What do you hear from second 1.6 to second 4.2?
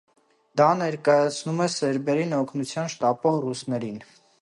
է սերբերին օգնության շտապող ռուսներին։